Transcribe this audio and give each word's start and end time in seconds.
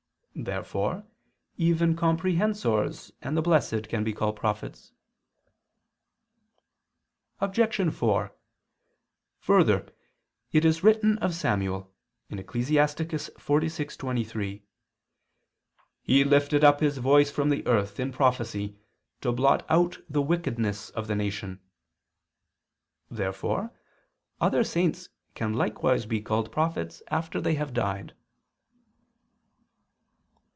Therefore 0.33 1.05
even 1.57 1.95
comprehensors 1.95 3.11
and 3.21 3.35
the 3.35 3.41
blessed 3.41 3.89
can 3.89 4.03
be 4.03 4.13
called 4.13 4.37
prophets. 4.37 4.93
Obj. 7.41 7.91
4: 7.93 8.33
Further, 9.39 9.91
it 10.53 10.63
is 10.65 10.83
written 10.83 11.17
of 11.19 11.35
Samuel 11.35 11.93
(Ecclus. 12.31 12.71
46:23): 12.71 14.63
"He 16.01 16.23
lifted 16.23 16.63
up 16.63 16.79
his 16.79 16.97
voice 16.97 17.29
from 17.29 17.49
the 17.49 17.67
earth 17.67 17.99
in 17.99 18.13
prophecy 18.13 18.79
to 19.19 19.33
blot 19.33 19.65
out 19.69 19.99
the 20.09 20.21
wickedness 20.21 20.89
of 20.91 21.07
the 21.07 21.15
nation." 21.15 21.59
Therefore 23.11 23.73
other 24.39 24.63
saints 24.63 25.09
can 25.35 25.53
likewise 25.53 26.05
be 26.05 26.21
called 26.21 26.53
prophets 26.53 27.03
after 27.09 27.41
they 27.41 27.55
have 27.55 27.73
died. 27.73 28.15